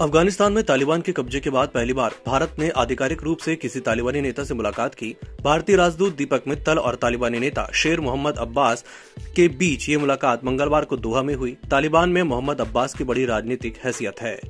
अफ़गानिस्तान 0.00 0.52
में 0.52 0.62
तालिबान 0.64 1.00
के 1.00 1.12
कब्जे 1.12 1.38
के 1.40 1.50
बाद 1.50 1.68
पहली 1.68 1.92
बार 1.92 2.14
भारत 2.26 2.56
ने 2.58 2.68
आधिकारिक 2.70 3.22
रूप 3.22 3.38
से 3.38 3.54
किसी 3.56 3.80
तालिबानी 3.80 4.20
नेता 4.20 4.44
से 4.44 4.54
मुलाकात 4.54 4.94
की। 4.94 5.06
भारतीय 5.42 5.76
राजदूत 5.76 6.16
दीपक 6.16 6.42
मित्तल 6.48 6.78
और 6.78 6.94
तालिबानी 6.94 7.38
नेता 7.38 7.66
शेर 7.74 8.00
मोहम्मद 8.00 8.38
अब्बास 8.38 8.84
के 9.36 9.48
बीच 9.48 9.88
ये 9.88 9.96
मुलाकात 9.96 10.44
मंगलवार 10.44 10.84
को 10.84 10.96
दोहा 10.96 11.22
में 11.22 11.34
हुई। 11.34 11.56
तालिबान 11.70 12.10
में 12.10 12.22
मोहम्मद 12.22 12.60
अब्बास 12.60 12.94
की 12.94 13.04
बड़ी 13.04 13.24
राजनीतिक 13.24 13.78
हैसियत 13.84 14.20
है। 14.20 14.40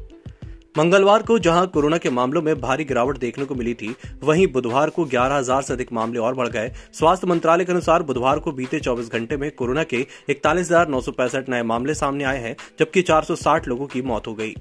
मंगलवार 0.78 1.22
को 1.22 1.38
जहाँ 1.38 1.66
कोरोना 1.66 1.98
के 1.98 2.10
मामलों 2.10 2.42
में 2.42 2.54
भारी 2.60 2.84
गिरावट 2.84 3.18
देखने 3.18 3.44
को 3.44 3.54
मिली 3.54 3.74
थी 3.74 3.94
वहीं 4.22 4.46
बुधवार 4.46 4.90
को 4.90 5.04
11,000 5.06 5.62
से 5.62 5.72
अधिक 5.72 5.92
मामले 5.92 6.18
और 6.18 6.34
बढ़ 6.34 6.48
गए। 6.48 6.72
स्वास्थ्य 6.92 7.26
मंत्रालय 7.26 7.64
के 7.64 7.72
अनुसार 7.72 8.02
बुधवार 8.02 8.38
को 8.38 8.52
बीते 8.52 8.80
24 8.80 9.12
घंटे 9.12 9.36
में 9.36 9.50
कोरोना 9.50 9.84
के 9.84 10.06
इकतालीस 10.28 10.72
नए 11.48 11.62
मामले 11.62 11.94
सामने 11.94 12.24
आए 12.24 12.38
हैं 12.38 12.56
जबकि 12.78 13.02
460 13.02 13.68
लोगों 13.68 13.86
की 13.86 14.02
मौत 14.02 14.26
हो 14.26 14.34
गई। 14.34 14.54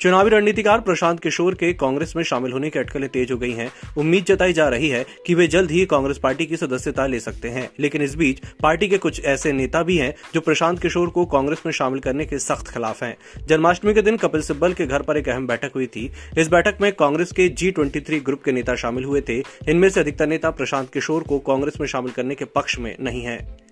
चुनावी 0.00 0.30
रणनीतिकार 0.30 0.80
प्रशांत 0.80 1.20
किशोर 1.20 1.54
के 1.54 1.72
कांग्रेस 1.72 2.12
में 2.16 2.22
शामिल 2.24 2.52
होने 2.52 2.68
की 2.70 2.78
अटकलें 2.78 3.08
तेज 3.08 3.30
हो 3.32 3.36
गई 3.36 3.52
हैं। 3.52 3.70
उम्मीद 3.98 4.24
जताई 4.24 4.52
जा 4.52 4.68
रही 4.68 4.88
है 4.88 5.04
कि 5.26 5.34
वे 5.34 5.46
जल्द 5.46 5.70
ही 5.70 5.84
कांग्रेस 5.86 6.18
पार्टी 6.18 6.46
की 6.46 6.56
सदस्यता 6.56 7.06
ले 7.06 7.20
सकते 7.20 7.48
हैं। 7.48 7.68
लेकिन 7.80 8.02
इस 8.02 8.14
बीच 8.14 8.38
पार्टी 8.62 8.88
के 8.88 8.98
कुछ 8.98 9.24
ऐसे 9.24 9.52
नेता 9.52 9.82
भी 9.82 9.96
हैं 9.96 10.14
जो 10.34 10.40
प्रशांत 10.40 10.82
किशोर 10.82 11.10
को 11.10 11.24
कांग्रेस 11.26 11.62
में 11.66 11.72
शामिल 11.72 12.00
करने 12.00 12.26
के 12.26 12.38
सख्त 12.38 12.68
खिलाफ 12.68 13.02
हैं। 13.02 13.16
जन्माष्टमी 13.46 13.94
के 13.94 14.02
दिन 14.02 14.16
कपिल 14.16 14.40
सिब्बल 14.40 14.72
के 14.72 14.86
घर 14.86 15.02
पर 15.02 15.16
एक 15.16 15.28
अहम 15.28 15.46
बैठक 15.46 15.70
हुई 15.74 15.86
थी। 15.86 16.10
इस 16.38 16.48
बैठक 16.48 16.78
में 16.80 16.92
कांग्रेस 16.92 17.32
के 17.32 17.48
जी 17.48 17.70
ग्रुप 17.70 18.42
के 18.42 18.52
नेता 18.52 18.74
शामिल 18.74 19.04
हुए 19.04 19.20
थे। 19.20 19.38
इनमें 19.68 19.88
से 19.88 20.00
अधिकतर 20.00 20.26
नेता 20.26 20.50
प्रशांत 20.50 20.90
किशोर 20.92 21.22
को 21.22 21.38
कांग्रेस 21.38 21.80
में 21.80 21.86
शामिल 21.88 22.12
करने 22.12 22.34
के 22.34 22.44
पक्ष 22.44 22.78
में 22.78 22.96
नहीं 23.00 23.22
है। 23.22 23.67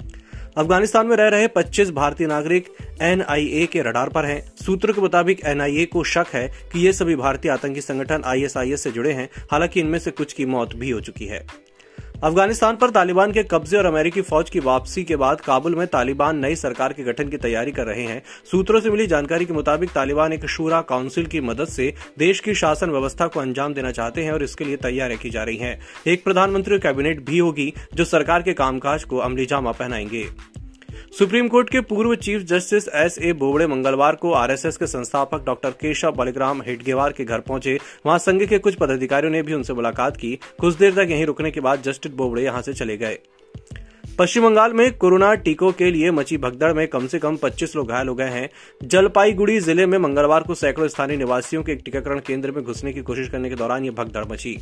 अफ़गानिस्तान 0.58 1.06
में 1.06 1.16
रह 1.16 1.28
रहे 1.28 1.48
25 1.48 1.90
भारतीय 1.90 2.26
नागरिक 2.26 2.68
एनआईए 3.02 3.66
के 3.66 3.82
रडार 3.82 4.08
पर 4.08 4.24
हैं। 4.24 4.52
सूत्रों 4.56 4.94
के 4.94 5.00
मुताबिक 5.00 5.40
एनआईए 5.44 5.84
को 5.84 6.04
शक 6.04 6.26
है 6.32 6.48
कि 6.72 6.86
ये 6.86 6.92
सभी 6.92 7.16
भारतीय 7.16 7.50
आतंकी 7.50 7.80
संगठन 7.80 8.22
आईएसआईएस 8.24 8.82
से 8.82 8.90
जुड़े 8.90 9.12
हैं, 9.12 9.28
हालाँकि 9.50 9.80
इनमें 9.80 9.98
से 9.98 10.10
कुछ 10.10 10.32
की 10.32 10.46
मौत 10.46 10.76
भी 10.76 10.90
हो 10.90 11.00
चुकी 11.00 11.26
है। 11.26 11.66
अफ़गानिस्तान 12.24 12.76
पर 12.76 12.90
तालिबान 12.90 13.32
के 13.32 13.42
कब्जे 13.42 13.76
और 13.76 13.86
अमेरिकी 13.86 14.20
फौज 14.20 14.50
की 14.50 14.60
वापसी 14.60 15.04
के 15.04 15.16
बाद 15.16 15.40
काबुल 15.40 15.74
में 15.74 15.86
तालिबान 15.86 16.38
नई 16.38 16.56
सरकार 16.56 16.92
के 16.92 17.02
गठन 17.02 17.28
की 17.28 17.36
तैयारी 17.36 17.72
कर 17.72 17.86
रहे 17.86 18.02
हैं। 18.02 18.22
सूत्रों 18.50 18.80
से 18.80 18.90
मिली 18.90 19.06
जानकारी 19.06 19.44
के 19.44 19.52
मुताबिक 19.52 19.90
तालिबान 19.90 20.32
एक 20.32 20.46
शूरा 20.46 20.80
काउंसिल 20.80 21.26
की 21.26 21.40
मदद 21.40 21.66
से 21.66 21.94
देश 22.18 22.40
की 22.40 22.54
शासन 22.54 22.90
व्यवस्था 22.90 23.26
को 23.26 23.40
अंजाम 23.40 23.74
देना 23.74 23.90
चाहते 23.90 24.24
हैं 24.24 24.32
और 24.32 24.42
इसके 24.42 24.64
लिए 24.64 24.76
तैयारियाँ 24.76 25.20
की 25.20 25.30
जा 25.30 25.44
रही 25.44 25.56
हैं। 25.56 25.80
एक 26.06 26.24
प्रधानमंत्री 26.24 26.78
कैबिनेट 26.78 27.26
भी 27.26 27.38
होगी, 27.38 27.74
जो 27.94 28.04
सरकार 28.04 28.42
के 28.42 28.52
कामकाज 28.52 29.04
को 29.04 29.16
अमली 29.16 29.48
पहनाएँगे। 29.52 30.55
सुप्रीम 31.18 31.46
कोर्ट 31.48 31.68
के 31.70 31.80
पूर्व 31.80 32.14
chief 32.14 32.42
justice 32.42 32.88
S 32.94 33.16
A 33.18 33.32
Bobde 33.32 33.66
मंगलवार 33.66 34.14
को 34.14 34.32
आरएसएस 34.32 34.76
के 34.76 34.86
संस्थापक 34.86 35.44
डॉक्टर 35.44 35.70
केशव 35.72 36.12
बलिग्राम 36.12 36.60
हेडगेवार 36.62 37.12
के 37.12 37.24
घर 37.24 37.40
पहुँचे। 37.40 37.78
वहाँ 38.06 38.18
संघ 38.18 38.42
के 38.42 38.58
कुछ 38.58 38.74
पदाधिकारियों 38.74 39.32
ने 39.32 39.42
भी 39.42 39.54
उनसे 39.54 39.74
मुलाकात 39.74 40.16
की। 40.16 40.34
कुछ 40.60 40.74
देर 40.74 40.94
तक 40.94 41.10
यहीं 41.10 41.26
रुकने 41.26 41.50
के 41.50 41.60
बाद 41.60 41.82
जस्टिस 41.82 42.12
बोबड़े 42.12 42.44
यहाँ 42.44 42.62
से 42.62 42.72
चले 42.74 42.96
गए। 42.96 43.18
पश्चिम 44.18 44.44
बंगाल 44.44 44.72
में 44.72 44.90
कोरोना 44.98 45.34
टीकों 45.36 45.72
के 45.72 45.90
लिए 45.90 46.10
मची 46.10 46.38
भगदड़ 46.38 46.72
में 46.72 46.86
कम 46.88 47.06
से 47.06 47.18
कम 47.18 47.36
25 47.36 47.76
लोग 47.76 47.88
घायल 47.88 48.08
हो 48.08 48.14
गए 48.14 48.30
हैं। 48.30 48.48
जलपाईगुड़ी 48.84 49.58
ज़िले 49.60 49.86
में 49.86 49.98
मंगलवार 49.98 50.42
को 50.42 50.54
सैकड़ों 50.54 50.88
स्थानीय 50.88 51.16
निवासियों 51.16 51.62
के 51.62 51.72
एक 51.72 51.82
टीकाकरण 51.84 52.20
केंद्र 52.26 52.50
में 52.50 52.64
घुसने 52.64 52.92
की 52.92 53.02
कोशिश 53.02 53.28
करने 53.28 53.48
के 53.48 53.54
दौरान 53.54 53.84
ये 53.84 53.90
भगदड़ 53.92 54.24
मची। 54.24 54.58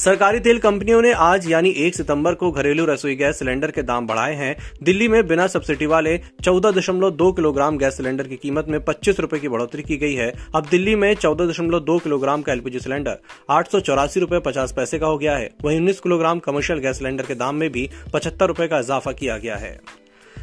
सरकारी 0.00 0.38
तेल 0.40 0.58
कंपनियों 0.58 1.00
ने 1.02 1.12
आज, 1.12 1.50
यानी 1.50 1.70
एक 1.78 1.94
सितंबर 1.94 2.34
को, 2.34 2.50
घरेलू 2.50 2.84
रसोई 2.86 3.14
गैस 3.16 3.38
सिलेंडर 3.38 3.70
के 3.70 3.82
दाम 3.82 4.06
बढ़ाए 4.06 4.34
हैं। 4.34 4.56
दिल्ली 4.82 5.08
में 5.08 5.26
बिना 5.26 5.46
सब्सिडी 5.46 5.86
वाले 5.86 6.16
चौदह 6.44 6.70
दशमलव 6.70 7.10
दो 7.10 7.30
किलोग्राम 7.32 7.78
गैस 7.78 7.96
सिलेंडर 7.96 8.28
की 8.28 8.36
कीमत 8.36 8.68
में 8.68 8.80
पच्चीस 8.84 9.20
रूपए 9.20 9.38
की 9.38 9.48
बढ़ोतरी 9.48 9.82
की 9.82 9.96
गई 9.96 10.14
है। 10.14 10.32
अब 10.54 10.68
दिल्ली 10.70 10.94
में 10.94 11.14
चौदह 11.14 11.46
दशमलव 11.46 11.80
दो 11.80 11.98
किलोग्राम 11.98 12.42
का 12.42 12.52
एलपीजी 12.52 12.80
सिलेंडर 12.80 13.18
आठ 13.50 13.70
सौ 13.70 13.80
चौरासी 13.80 14.20
रूपए 14.20 14.38
पचास 14.40 14.72
पैसे 14.72 14.98
का 14.98 15.06
हो 15.06 15.18
गया 15.18 15.36
है। 15.36 15.50
वहीं 15.64 15.78
उन्नीस 15.78 16.00
किलोग्राम 16.00 16.38
कमर्शियल 16.38 16.78
गैस 16.78 16.98
सिलेंडर 16.98 17.24
के 17.24 17.34
दाम 17.36 17.54
में 17.54 17.70
भी 17.72 17.88
पचहत्तर 18.12 18.46
रूपए 18.46 18.68
का 18.68 18.78
इजाफा 18.78 19.12
किया 19.12 19.36
गया 19.38 19.56
है। 19.56 19.78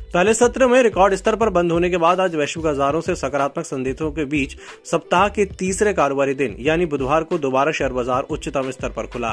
पहले 0.08 0.34
सत्र 0.34 0.68
में 0.68 0.82
रिकॉर्ड 0.84 1.14
स्तर 1.16 1.36
पर 1.36 1.50
बंद 1.50 1.72
होने 1.72 1.90
के 1.90 1.98
बाद 1.98 2.20
आज 2.20 2.36
वैश्विक 2.36 2.66
बाजारों 2.66 3.00
से 3.02 3.16
सकारात्मक 3.16 3.66
संदेशों 3.66 4.12
के 4.12 4.26
बीच 4.26 4.56
सप्ताह 4.86 5.28
के 5.30 5.46
तीसरे 5.48 5.94
कारोबारी 5.94 6.34
दिन, 6.34 6.56
यानी 6.60 6.86
बुधवार 6.86 7.24
को 7.24 7.38
दोबारा 7.38 7.72
शेयर 7.72 7.94
बाज़ार 7.94 8.24
उच्चतम 8.24 8.70
स्तर 8.72 8.90
पर 8.90 9.08
खुला। 9.08 9.32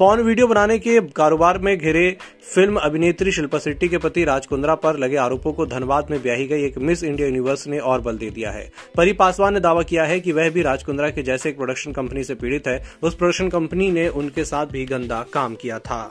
पॉन 0.00 0.20
वीडियो 0.20 0.46
बनाने 0.46 0.78
के 0.78 0.98
कारोबार 1.16 1.58
में 1.58 1.76
घिरे 1.78 2.10
फ़िल्म 2.44 2.76
अभिनेत्री 2.78 3.32
शिल्पा 3.32 3.58
शेट्टी 3.58 3.88
के 3.88 3.98
पति 3.98 4.24
राज 4.24 4.46
कुंद्रा 4.46 4.74
पर 4.76 4.96
लगे 4.98 5.16
आरोपों 5.18 5.52
को 5.52 5.66
धनबाद 5.66 6.10
में 6.10 6.20
ब्याही 6.22 6.46
गई 6.46 6.64
एक 6.64 6.78
मिस 6.80 7.04
इंडिया 7.04 7.26
यूनिवर्स 7.28 7.66
ने 7.66 7.78
और 7.80 8.00
बल 8.00 8.18
दे 8.18 8.30
दिया 8.30 8.50
है। 8.50 8.70
परी 8.96 9.12
पासवान 9.12 9.54
ने 9.54 9.60
दावा 9.60 9.82
किया 9.82 10.04
है 10.04 10.18
कि 10.20 10.32
वह 10.32 10.50
भी 10.50 10.62
राज 10.62 10.82
कुंद्रा 10.82 11.10
के 11.10 11.22
जैसे 11.22 11.48
एक 11.48 11.56
प्रोडक्शन 11.56 11.92
कंपनी 11.92 12.24
से 12.24 12.34
पीड़ित 12.34 12.68
है। 12.68 12.82
उस 13.02 13.14
प्रोडक्शन 13.14 13.48
कंपनी 13.48 13.90
ने 13.90 14.08
उनके 14.10 14.44
साथ 14.44 14.66
भी 14.66 14.84
गंदा 14.86 15.24
काम 15.32 15.54
किया 15.54 15.78
था। 15.78 16.02